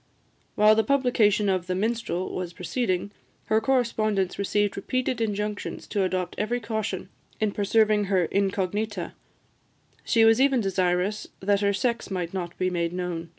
[0.55, 3.11] While the publication of the "Minstrel" was proceeding,
[3.45, 9.13] her correspondents received repeated injunctions to adopt every caution in preserving her incognita;
[10.03, 13.29] she was even desirous that her sex might not be made known.